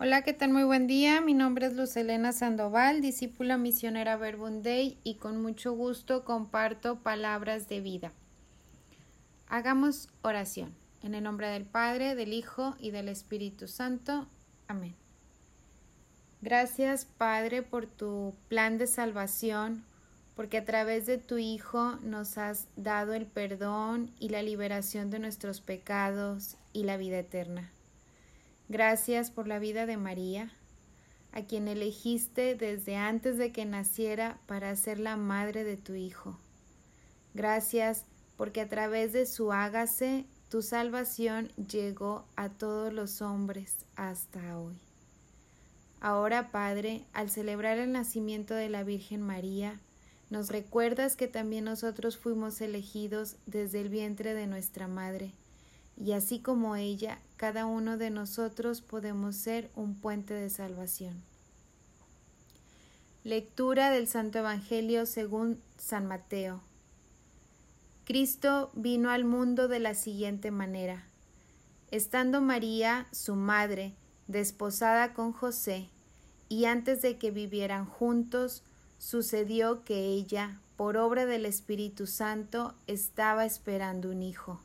Hola, 0.00 0.22
¿qué 0.22 0.32
tal? 0.32 0.52
Muy 0.52 0.62
buen 0.62 0.86
día. 0.86 1.20
Mi 1.20 1.34
nombre 1.34 1.66
es 1.66 1.74
Luz 1.74 1.96
Elena 1.96 2.30
Sandoval, 2.30 3.00
discípula 3.00 3.58
misionera 3.58 4.16
Verbum 4.16 4.62
Dei 4.62 4.96
y 5.02 5.16
con 5.16 5.42
mucho 5.42 5.72
gusto 5.72 6.24
comparto 6.24 7.00
palabras 7.00 7.68
de 7.68 7.80
vida. 7.80 8.12
Hagamos 9.48 10.08
oración. 10.22 10.72
En 11.02 11.16
el 11.16 11.24
nombre 11.24 11.48
del 11.48 11.64
Padre, 11.64 12.14
del 12.14 12.32
Hijo 12.32 12.76
y 12.78 12.92
del 12.92 13.08
Espíritu 13.08 13.66
Santo. 13.66 14.28
Amén. 14.68 14.94
Gracias, 16.42 17.04
Padre, 17.04 17.62
por 17.62 17.86
tu 17.86 18.36
plan 18.46 18.78
de 18.78 18.86
salvación, 18.86 19.82
porque 20.36 20.58
a 20.58 20.64
través 20.64 21.06
de 21.06 21.18
tu 21.18 21.38
Hijo 21.38 21.96
nos 22.04 22.38
has 22.38 22.68
dado 22.76 23.14
el 23.14 23.26
perdón 23.26 24.12
y 24.20 24.28
la 24.28 24.44
liberación 24.44 25.10
de 25.10 25.18
nuestros 25.18 25.60
pecados 25.60 26.56
y 26.72 26.84
la 26.84 26.96
vida 26.96 27.18
eterna. 27.18 27.72
Gracias 28.70 29.30
por 29.30 29.48
la 29.48 29.58
vida 29.58 29.86
de 29.86 29.96
María, 29.96 30.52
a 31.32 31.40
quien 31.42 31.68
elegiste 31.68 32.54
desde 32.54 32.96
antes 32.96 33.38
de 33.38 33.50
que 33.50 33.64
naciera 33.64 34.38
para 34.46 34.76
ser 34.76 34.98
la 34.98 35.16
madre 35.16 35.64
de 35.64 35.78
tu 35.78 35.94
Hijo. 35.94 36.38
Gracias 37.32 38.04
porque 38.36 38.60
a 38.60 38.68
través 38.68 39.14
de 39.14 39.24
su 39.24 39.52
hágase 39.52 40.26
tu 40.50 40.60
salvación 40.60 41.48
llegó 41.56 42.26
a 42.36 42.50
todos 42.50 42.92
los 42.92 43.22
hombres 43.22 43.74
hasta 43.96 44.58
hoy. 44.58 44.76
Ahora, 46.00 46.50
Padre, 46.50 47.06
al 47.14 47.30
celebrar 47.30 47.78
el 47.78 47.90
nacimiento 47.90 48.54
de 48.54 48.68
la 48.68 48.84
Virgen 48.84 49.22
María, 49.22 49.80
nos 50.28 50.50
recuerdas 50.50 51.16
que 51.16 51.26
también 51.26 51.64
nosotros 51.64 52.18
fuimos 52.18 52.60
elegidos 52.60 53.36
desde 53.46 53.80
el 53.80 53.88
vientre 53.88 54.34
de 54.34 54.46
nuestra 54.46 54.88
Madre 54.88 55.32
y 56.00 56.12
así 56.12 56.38
como 56.38 56.76
ella, 56.76 57.18
cada 57.36 57.66
uno 57.66 57.98
de 57.98 58.10
nosotros 58.10 58.80
podemos 58.80 59.34
ser 59.36 59.70
un 59.74 59.94
puente 59.94 60.32
de 60.32 60.48
salvación. 60.48 61.22
Lectura 63.24 63.90
del 63.90 64.06
Santo 64.06 64.38
Evangelio 64.38 65.06
según 65.06 65.60
San 65.76 66.06
Mateo. 66.06 66.60
Cristo 68.04 68.70
vino 68.74 69.10
al 69.10 69.24
mundo 69.24 69.68
de 69.68 69.80
la 69.80 69.94
siguiente 69.94 70.50
manera. 70.50 71.04
Estando 71.90 72.40
María, 72.40 73.06
su 73.12 73.34
madre, 73.34 73.94
desposada 74.28 75.14
con 75.14 75.32
José, 75.32 75.88
y 76.48 76.66
antes 76.66 77.02
de 77.02 77.18
que 77.18 77.30
vivieran 77.30 77.86
juntos, 77.86 78.62
sucedió 78.98 79.84
que 79.84 80.06
ella, 80.06 80.60
por 80.76 80.96
obra 80.96 81.26
del 81.26 81.44
Espíritu 81.44 82.06
Santo, 82.06 82.74
estaba 82.86 83.44
esperando 83.44 84.10
un 84.10 84.22
hijo. 84.22 84.60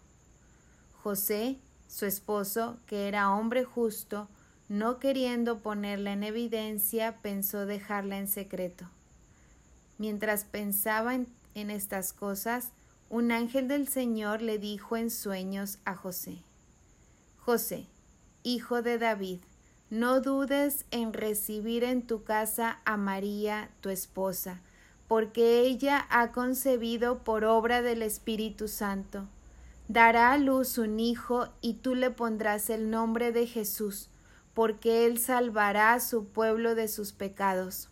José, 1.03 1.57
su 1.89 2.05
esposo, 2.05 2.77
que 2.87 3.09
era 3.09 3.29
hombre 3.35 3.65
justo, 3.65 4.29
no 4.69 4.99
queriendo 4.99 5.57
ponerla 5.57 6.13
en 6.13 6.23
evidencia, 6.23 7.17
pensó 7.21 7.65
dejarla 7.65 8.17
en 8.17 8.29
secreto. 8.29 8.85
Mientras 9.97 10.45
pensaba 10.45 11.13
en, 11.13 11.27
estas 11.69 12.13
cosas, 12.13 12.69
un 13.09 13.33
ángel 13.33 13.67
del 13.67 13.89
Señor 13.89 14.41
le 14.41 14.57
dijo 14.59 14.95
en 14.95 15.11
sueños 15.11 15.77
a 15.83 15.93
José, 15.93 16.37
José, 17.37 17.85
hijo 18.43 18.81
de 18.81 18.97
David, 18.97 19.39
no 19.89 20.21
dudes 20.21 20.85
en 20.91 21.11
recibir 21.11 21.83
en 21.83 22.07
tu 22.07 22.23
casa 22.23 22.79
a 22.85 22.95
María, 22.95 23.69
tu 23.81 23.89
esposa, 23.89 24.61
porque 25.09 25.59
ella 25.59 26.07
ha 26.09 26.31
concebido 26.31 27.19
por 27.19 27.43
obra 27.43 27.81
del 27.81 28.03
Espíritu 28.03 28.69
Santo 28.69 29.27
dará 29.93 30.33
a 30.33 30.39
luz 30.39 30.79
un 30.79 30.99
hijo 30.99 31.49
y 31.61 31.75
tú 31.75 31.93
le 31.93 32.09
pondrás 32.09 32.71
el 32.71 32.89
nombre 32.89 33.31
de 33.31 33.45
Jesús, 33.45 34.09
porque 34.55 35.05
él 35.05 35.19
salvará 35.19 35.93
a 35.93 35.99
su 35.99 36.25
pueblo 36.25 36.73
de 36.73 36.87
sus 36.87 37.11
pecados. 37.11 37.89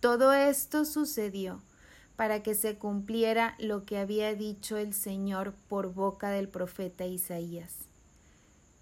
Todo 0.00 0.32
esto 0.32 0.86
sucedió 0.86 1.60
para 2.16 2.42
que 2.42 2.54
se 2.54 2.78
cumpliera 2.78 3.54
lo 3.58 3.84
que 3.84 3.98
había 3.98 4.34
dicho 4.34 4.78
el 4.78 4.94
Señor 4.94 5.52
por 5.68 5.92
boca 5.92 6.30
del 6.30 6.48
profeta 6.48 7.04
Isaías. 7.04 7.74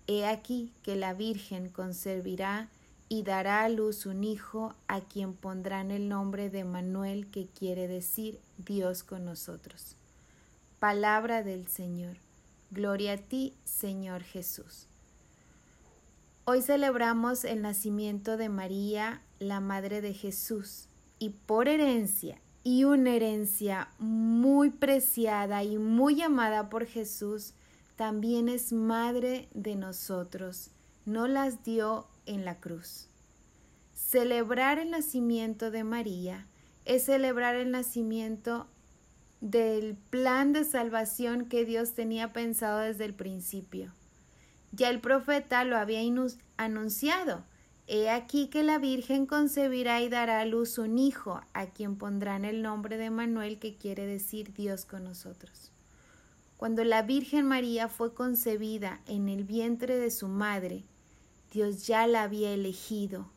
He 0.07 0.27
aquí 0.27 0.73
que 0.85 0.95
la 0.95 1.13
Virgen 1.13 1.71
concebirá 1.71 2.69
y 3.09 3.25
dará 3.25 3.65
a 3.65 3.69
luz 3.69 4.07
un 4.07 4.23
hijo 4.23 4.77
a 4.87 5.01
quien 5.01 5.35
pondrán 5.35 5.91
el 5.91 6.09
nombre 6.09 6.51
de 6.51 6.63
Manuel, 6.63 7.33
que 7.33 7.49
quiere 7.49 7.89
decir 7.89 8.39
Dios 8.59 9.03
con 9.03 9.25
nosotros. 9.25 9.97
Palabra 10.85 11.43
del 11.43 11.67
Señor. 11.67 12.19
Gloria 12.71 13.15
a 13.15 13.17
ti, 13.17 13.55
Señor 13.65 14.23
Jesús. 14.23 14.87
Hoy 16.45 16.61
celebramos 16.61 17.47
el 17.47 17.63
nacimiento 17.63 18.37
de 18.37 18.51
María, 18.51 19.23
la 19.39 19.61
Madre 19.61 20.03
de 20.03 20.13
Jesús, 20.13 20.89
y 21.19 21.31
por 21.31 21.69
herencia, 21.69 22.39
y 22.65 22.85
una 22.85 23.15
herencia 23.15 23.89
muy 23.99 24.69
preciada 24.69 25.65
y 25.65 25.79
muy 25.79 26.21
amada 26.21 26.69
por 26.69 26.85
Jesús, 26.85 27.55
también 27.97 28.51
es 28.51 28.75
Madre 28.75 29.49
de 29.55 29.77
nosotros. 29.77 30.69
No 31.07 31.29
las 31.29 31.65
dio 31.65 32.09
en 32.27 32.45
la 32.45 32.61
cruz. 32.61 33.09
Celebrar 33.95 34.79
el 34.79 34.91
nacimiento 34.91 35.71
de 35.71 35.83
María 35.83 36.47
es 36.85 37.05
celebrar 37.05 37.55
el 37.55 37.71
nacimiento 37.71 38.69
del 39.41 39.97
plan 40.11 40.53
de 40.53 40.65
salvación 40.65 41.47
que 41.47 41.65
Dios 41.65 41.95
tenía 41.95 42.33
pensado 42.33 42.81
desde 42.81 43.05
el 43.05 43.15
principio. 43.15 43.93
Ya 44.73 44.91
el 44.91 45.01
profeta 45.01 45.65
lo 45.65 45.77
había 45.77 46.01
anunciado. 46.57 47.45
He 47.87 48.09
aquí 48.09 48.49
que 48.49 48.63
la 48.63 48.79
Virgen 48.79 49.27
concebirá 49.27 50.01
y 50.01 50.09
dará 50.09 50.41
a 50.41 50.47
luz 50.47 50.79
un 50.79 50.99
hijo, 50.99 51.43
a 51.53 51.67
quien 51.67 51.97
pondrán 51.97 52.45
el 52.45 52.63
nombre 52.63 52.97
de 52.97 53.11
Manuel, 53.11 53.59
que 53.59 53.77
quiere 53.77 54.07
decir 54.07 54.55
Dios 54.55 54.85
con 54.87 55.05
nosotros. 55.05 55.71
Cuando 56.57 56.83
la 56.83 57.03
Virgen 57.03 57.47
María 57.47 57.89
fue 57.89 58.15
concebida 58.15 59.01
en 59.07 59.29
el 59.29 59.45
vientre 59.45 59.99
de 59.99 60.11
su 60.11 60.29
madre, 60.29 60.85
Dios 61.53 61.87
ya 61.87 62.07
la 62.07 62.23
había 62.23 62.53
elegido, 62.53 63.31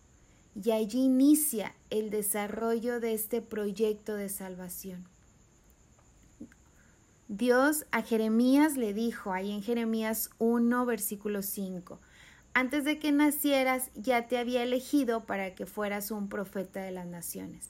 y 0.56 0.72
allí 0.72 1.04
inicia 1.04 1.76
el 1.90 2.10
desarrollo 2.10 3.00
de 3.00 3.14
este 3.14 3.42
proyecto 3.42 4.16
de 4.16 4.30
salvación. 4.30 5.08
Dios 7.30 7.86
a 7.92 8.04
Jeremías 8.04 8.78
le 8.78 8.94
dijo 8.94 9.34
ahí 9.34 9.52
en 9.52 9.62
Jeremías 9.62 10.30
1, 10.38 10.86
versículo 10.86 11.42
5, 11.42 12.00
antes 12.54 12.86
de 12.86 13.00
que 13.00 13.12
nacieras 13.12 13.92
ya 13.96 14.28
te 14.28 14.38
había 14.38 14.64
elegido 14.64 15.26
para 15.26 15.54
que 15.54 15.66
fueras 15.66 16.10
un 16.12 16.30
profeta 16.30 16.82
de 16.82 16.92
las 16.92 17.06
naciones. 17.06 17.70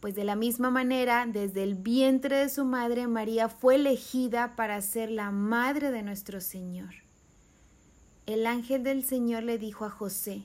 Pues 0.00 0.14
de 0.14 0.24
la 0.24 0.36
misma 0.36 0.70
manera, 0.70 1.26
desde 1.26 1.64
el 1.64 1.74
vientre 1.74 2.36
de 2.38 2.48
su 2.48 2.64
madre, 2.64 3.06
María 3.08 3.50
fue 3.50 3.74
elegida 3.74 4.56
para 4.56 4.80
ser 4.80 5.10
la 5.10 5.32
madre 5.32 5.90
de 5.90 6.02
nuestro 6.02 6.40
Señor. 6.40 6.94
El 8.24 8.46
ángel 8.46 8.84
del 8.84 9.04
Señor 9.04 9.42
le 9.42 9.58
dijo 9.58 9.84
a 9.84 9.90
José, 9.90 10.44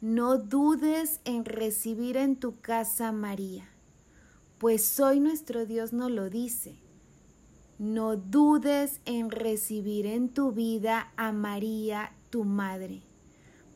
no 0.00 0.38
dudes 0.38 1.20
en 1.24 1.44
recibir 1.44 2.16
en 2.16 2.36
tu 2.36 2.60
casa 2.60 3.08
a 3.08 3.12
María, 3.12 3.68
pues 4.58 5.00
hoy 5.00 5.18
nuestro 5.18 5.66
Dios 5.66 5.92
nos 5.92 6.12
lo 6.12 6.30
dice 6.30 6.78
no 7.78 8.16
dudes 8.16 9.00
en 9.04 9.30
recibir 9.30 10.06
en 10.06 10.28
tu 10.28 10.52
vida 10.52 11.12
a 11.16 11.32
María, 11.32 12.12
tu 12.30 12.44
madre, 12.44 13.02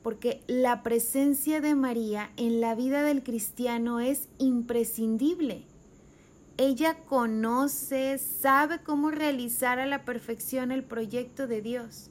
porque 0.02 0.42
la 0.48 0.82
presencia 0.82 1.60
de 1.60 1.74
María 1.74 2.30
en 2.36 2.60
la 2.60 2.74
vida 2.74 3.02
del 3.02 3.22
cristiano 3.22 4.00
es 4.00 4.28
imprescindible. 4.38 5.64
Ella 6.56 6.98
conoce, 7.04 8.18
sabe 8.18 8.82
cómo 8.82 9.10
realizar 9.10 9.78
a 9.78 9.86
la 9.86 10.04
perfección 10.04 10.70
el 10.70 10.84
proyecto 10.84 11.46
de 11.46 11.62
Dios. 11.62 12.10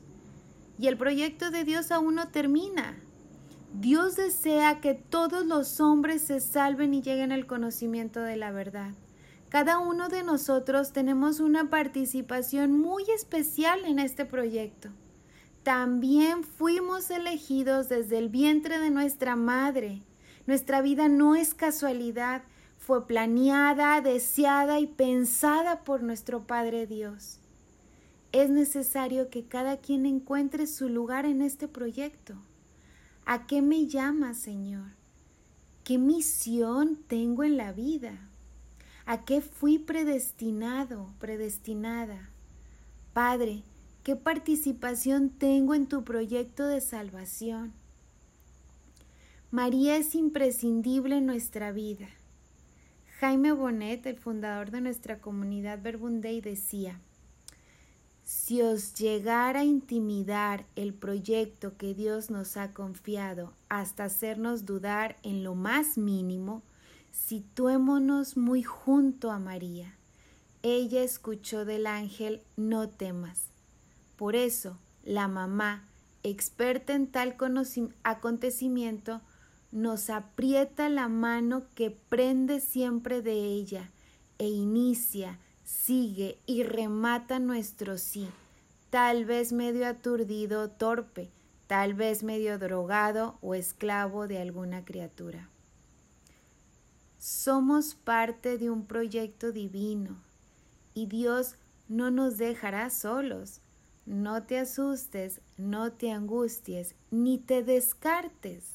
Y 0.80 0.88
el 0.88 0.98
proyecto 0.98 1.52
de 1.52 1.64
Dios 1.64 1.92
aún 1.92 2.16
no 2.16 2.30
termina. 2.30 2.98
Dios 3.74 4.16
desea 4.16 4.82
que 4.82 4.96
todos 4.96 5.46
los 5.46 5.80
hombres 5.80 6.24
se 6.24 6.40
salven 6.40 6.94
y 6.94 7.02
lleguen 7.02 7.32
al 7.32 7.46
conocimiento 7.46 8.22
de 8.22 8.36
la 8.36 8.52
verdad. 8.52 8.94
Cada 9.52 9.80
uno 9.80 10.08
de 10.08 10.24
nosotros 10.24 10.94
tenemos 10.94 11.42
una 11.42 11.70
participación 11.70 12.72
muy 12.72 13.04
especial 13.14 13.84
en 13.84 14.00
este 14.00 14.24
proyecto. 14.24 14.88
También 15.64 16.46
fuimos 16.46 17.12
elegidos 17.12 17.90
desde 17.90 18.18
el 18.18 18.30
vientre 18.30 18.80
de 18.80 18.90
nuestra 18.90 19.36
madre. 19.36 20.04
Nuestra 20.48 20.82
vida 20.82 21.10
no 21.10 21.36
es 21.36 21.54
casualidad, 21.54 22.44
fue 22.78 23.06
planeada, 23.06 24.00
deseada 24.00 24.80
y 24.80 24.88
pensada 24.88 25.84
por 25.84 26.02
nuestro 26.02 26.48
Padre 26.48 26.88
Dios. 26.88 27.42
Es 28.32 28.50
necesario 28.50 29.30
que 29.30 29.50
cada 29.50 29.82
quien 29.82 30.06
encuentre 30.06 30.66
su 30.66 30.88
lugar 30.88 31.26
en 31.26 31.42
este 31.42 31.68
proyecto. 31.68 32.36
¿A 33.26 33.48
qué 33.48 33.62
me 33.62 33.86
llama, 33.88 34.34
Señor? 34.34 34.92
¿Qué 35.84 35.98
misión 35.98 37.00
tengo 37.10 37.44
en 37.44 37.58
la 37.58 37.74
vida? 37.74 38.31
¿A 39.06 39.26
qué 39.26 39.42
fui 39.42 39.80
predestinado, 39.80 41.14
predestinada? 41.20 42.30
Padre, 43.14 43.64
¿qué 44.04 44.16
participación 44.16 45.30
tengo 45.30 45.74
en 45.74 45.88
tu 45.88 46.04
proyecto 46.04 46.68
de 46.68 46.82
salvación? 46.82 47.74
María 49.50 49.98
es 49.98 50.16
imprescindible 50.16 51.18
en 51.18 51.26
nuestra 51.26 51.72
vida. 51.72 52.08
Jaime 53.20 53.52
Bonet, 53.52 54.06
el 54.06 54.18
fundador 54.18 54.72
de 54.72 54.82
nuestra 54.82 55.20
comunidad 55.20 55.82
Verbundey, 55.82 56.40
decía, 56.42 57.00
si 58.24 58.62
os 58.62 58.94
llegara 58.94 59.60
a 59.60 59.66
intimidar 59.66 60.66
el 60.76 60.94
proyecto 60.94 61.76
que 61.78 61.94
Dios 61.94 62.30
nos 62.30 62.56
ha 62.56 62.72
confiado 62.72 63.54
hasta 63.68 64.06
hacernos 64.06 64.66
dudar 64.66 65.18
en 65.22 65.44
lo 65.44 65.54
más 65.54 65.98
mínimo, 65.98 66.64
situémonos 67.12 68.38
muy 68.38 68.64
junto 68.64 69.32
a 69.32 69.40
María. 69.40 69.96
Ella 70.64 71.04
escuchó 71.04 71.66
del 71.66 71.88
ángel, 71.88 72.42
no 72.56 72.90
temas. 72.90 73.48
Por 74.16 74.36
eso, 74.36 74.78
la 75.04 75.28
mamá, 75.28 75.88
experta 76.24 76.94
en 76.94 77.08
tal 77.08 77.36
acontecimiento, 78.04 79.22
nos 79.72 80.10
aprieta 80.10 80.90
la 80.90 81.08
mano 81.08 81.64
que 81.76 81.92
prende 81.92 82.60
siempre 82.60 83.22
de 83.22 83.34
ella 83.34 83.90
e 84.38 84.48
inicia, 84.48 85.40
sigue 85.64 86.38
y 86.46 86.64
remata 86.64 87.40
nuestro 87.40 87.98
sí, 87.98 88.28
tal 88.90 89.26
vez 89.26 89.54
medio 89.54 89.88
aturdido, 89.88 90.70
torpe, 90.70 91.32
tal 91.68 91.94
vez 91.94 92.24
medio 92.24 92.60
drogado 92.60 93.38
o 93.42 93.56
esclavo 93.56 94.28
de 94.28 94.40
alguna 94.40 94.84
criatura. 94.84 95.50
Somos 97.24 97.94
parte 97.94 98.58
de 98.58 98.72
un 98.72 98.88
proyecto 98.88 99.52
divino 99.52 100.18
y 100.96 101.06
Dios 101.06 101.54
no 101.88 102.10
nos 102.10 102.40
dejará 102.40 102.90
solos. 102.90 103.62
No 104.08 104.42
te 104.42 104.58
asustes, 104.58 105.40
no 105.56 105.92
te 105.92 106.10
angusties, 106.12 106.96
ni 107.12 107.38
te 107.38 107.62
descartes. 107.62 108.72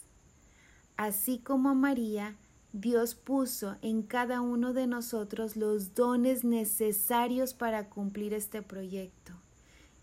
Así 0.96 1.38
como 1.38 1.70
a 1.70 1.75
María, 1.75 2.37
Dios 2.72 3.16
puso 3.16 3.78
en 3.82 4.04
cada 4.04 4.40
uno 4.43 4.72
de 4.72 4.87
nosotros 4.87 5.56
los 5.56 5.96
dones 5.96 6.44
necesarios 6.44 7.52
para 7.52 7.88
cumplir 7.88 8.32
este 8.32 8.62
proyecto. 8.62 9.32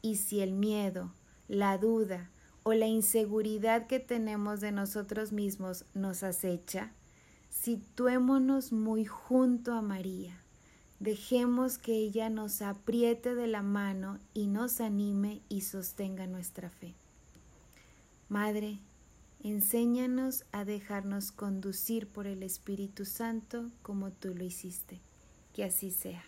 Y 0.01 0.17
si 0.17 0.41
el 0.41 0.51
miedo, 0.51 1.13
la 1.47 1.77
duda 1.77 2.29
o 2.63 2.73
la 2.73 2.87
inseguridad 2.87 3.87
que 3.87 4.01
tenemos 4.01 4.59
de 4.59 4.73
nosotros 4.73 5.31
mismos 5.31 5.85
nos 5.93 6.23
acecha, 6.23 6.91
situémonos 7.61 8.71
muy 8.71 9.05
junto 9.05 9.73
a 9.73 9.81
María. 9.81 10.37
Dejemos 10.99 11.77
que 11.77 11.95
ella 11.95 12.29
nos 12.29 12.61
apriete 12.61 13.35
de 13.35 13.47
la 13.47 13.61
mano 13.61 14.19
y 14.33 14.47
nos 14.47 14.81
anime 14.81 15.41
y 15.49 15.61
sostenga 15.61 16.27
nuestra 16.27 16.69
fe. 16.69 16.93
Madre, 18.29 18.79
Enséñanos 19.43 20.45
a 20.53 20.63
dejarnos 20.63 21.33
conducir 21.33 22.07
por 22.07 22.27
el 22.27 22.43
Espíritu 22.43 23.03
Santo 23.03 23.69
como 23.81 24.09
tú 24.09 24.33
lo 24.33 24.45
hiciste. 24.45 25.01
Que 25.53 25.65
así 25.65 25.91
sea. 25.91 26.23